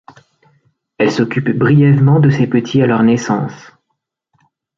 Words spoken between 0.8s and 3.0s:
Elle s'occupe brièvement de ses petits à